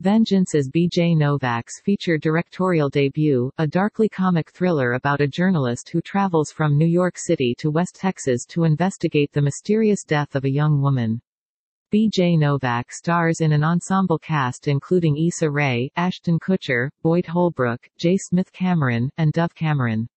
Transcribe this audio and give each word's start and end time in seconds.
Vengeance 0.00 0.54
is 0.54 0.70
B.J. 0.70 1.16
Novak's 1.16 1.80
feature 1.80 2.18
directorial 2.18 2.88
debut, 2.88 3.50
a 3.58 3.66
darkly 3.66 4.08
comic 4.08 4.48
thriller 4.52 4.92
about 4.92 5.20
a 5.20 5.26
journalist 5.26 5.88
who 5.88 6.00
travels 6.00 6.52
from 6.52 6.78
New 6.78 6.86
York 6.86 7.18
City 7.18 7.52
to 7.58 7.72
West 7.72 7.96
Texas 7.96 8.46
to 8.50 8.62
investigate 8.62 9.32
the 9.32 9.42
mysterious 9.42 10.04
death 10.04 10.36
of 10.36 10.44
a 10.44 10.50
young 10.50 10.80
woman. 10.80 11.20
B.J. 11.90 12.36
Novak 12.36 12.92
stars 12.92 13.40
in 13.40 13.50
an 13.50 13.64
ensemble 13.64 14.20
cast 14.20 14.68
including 14.68 15.16
Issa 15.16 15.50
Rae, 15.50 15.90
Ashton 15.96 16.38
Kutcher, 16.38 16.90
Boyd 17.02 17.26
Holbrook, 17.26 17.90
J. 17.98 18.16
Smith 18.18 18.52
Cameron, 18.52 19.10
and 19.16 19.32
Dove 19.32 19.56
Cameron. 19.56 20.08